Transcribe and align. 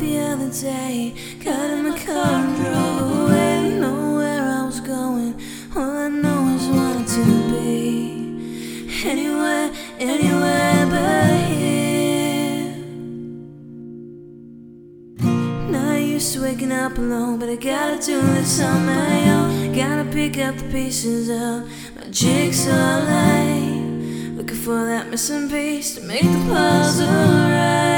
the 0.00 0.18
other 0.18 0.50
day. 0.50 1.14
Got 1.44 1.70
in 1.70 1.88
my 1.88 1.98
car 1.98 2.44
and 2.44 2.56
drove 2.56 3.26
away. 3.26 3.62
Didn't 3.62 3.80
know 3.82 4.16
where 4.16 4.42
I 4.42 4.64
was 4.64 4.80
going. 4.80 5.34
All 5.76 5.90
I 5.90 6.08
know 6.08 6.48
is 6.56 6.66
wanted 6.68 7.06
to 7.18 7.24
be 7.52 9.04
anywhere, 9.04 9.70
anywhere 9.98 10.86
but 10.94 11.34
here. 11.52 12.74
Not 15.70 16.00
used 16.00 16.32
to 16.32 16.42
waking 16.42 16.72
up 16.72 16.96
alone, 16.96 17.38
but 17.38 17.50
I 17.50 17.56
gotta 17.56 17.98
do 18.04 18.22
this 18.22 18.60
on 18.62 18.86
my 18.86 19.30
own. 19.30 19.72
Gotta 19.74 20.10
pick 20.10 20.38
up 20.38 20.56
the 20.56 20.64
pieces 20.72 21.28
of 21.28 21.68
my 21.96 22.10
jigsaw 22.10 23.04
life. 23.04 24.36
Looking 24.36 24.56
for 24.56 24.86
that 24.86 25.10
missing 25.10 25.50
piece 25.50 25.96
to 25.96 26.00
make 26.00 26.22
the 26.22 26.44
puzzle 26.48 27.06
right. 27.06 27.89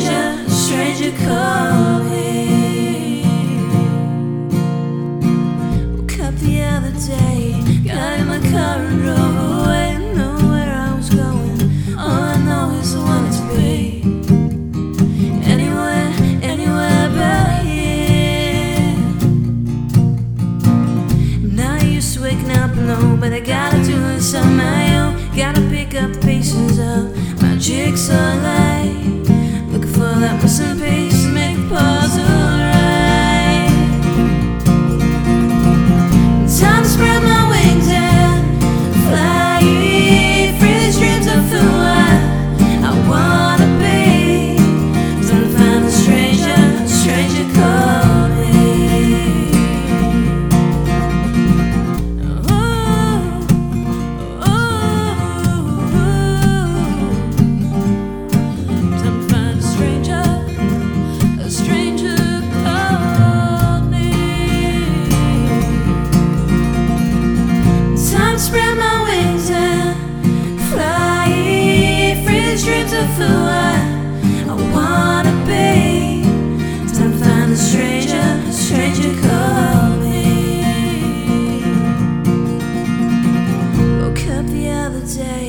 alone, 22.81 23.21
but 23.21 23.33
I 23.33 23.41
gotta 23.41 23.83
do 23.85 23.97
my 24.57 24.99
own. 24.99 25.37
Gotta 25.37 25.61
pick 25.69 25.95
up 25.95 26.13
the 26.13 26.21
pieces 26.27 26.79
of 26.79 27.43
my 27.43 27.57
jigsaw 27.57 28.15
life. 28.15 28.70
day. 85.17 85.40